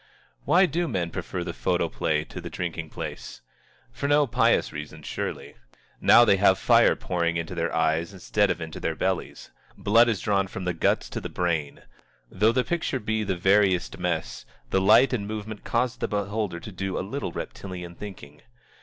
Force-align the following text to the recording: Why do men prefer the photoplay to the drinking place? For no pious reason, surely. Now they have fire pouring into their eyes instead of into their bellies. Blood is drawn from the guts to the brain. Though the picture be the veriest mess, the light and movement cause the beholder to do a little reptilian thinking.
Why 0.45 0.65
do 0.65 0.87
men 0.87 1.11
prefer 1.11 1.43
the 1.43 1.53
photoplay 1.53 2.23
to 2.23 2.41
the 2.41 2.49
drinking 2.49 2.89
place? 2.89 3.41
For 3.91 4.07
no 4.07 4.25
pious 4.25 4.73
reason, 4.73 5.03
surely. 5.03 5.53
Now 5.99 6.25
they 6.25 6.37
have 6.37 6.57
fire 6.57 6.95
pouring 6.95 7.37
into 7.37 7.53
their 7.53 7.71
eyes 7.71 8.11
instead 8.11 8.49
of 8.49 8.59
into 8.59 8.79
their 8.79 8.95
bellies. 8.95 9.51
Blood 9.77 10.09
is 10.09 10.19
drawn 10.19 10.47
from 10.47 10.65
the 10.65 10.73
guts 10.73 11.07
to 11.09 11.21
the 11.21 11.29
brain. 11.29 11.83
Though 12.31 12.51
the 12.51 12.63
picture 12.63 12.99
be 12.99 13.23
the 13.23 13.37
veriest 13.37 13.99
mess, 13.99 14.43
the 14.71 14.81
light 14.81 15.13
and 15.13 15.27
movement 15.27 15.63
cause 15.63 15.95
the 15.97 16.07
beholder 16.07 16.59
to 16.59 16.71
do 16.71 16.97
a 16.97 17.05
little 17.07 17.31
reptilian 17.31 17.93
thinking. 17.93 18.41